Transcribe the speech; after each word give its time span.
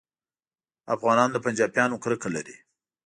افغانان 0.95 1.29
له 1.31 1.39
پنجابیانو 1.45 2.01
کرکه 2.03 2.29
لري 2.35 2.57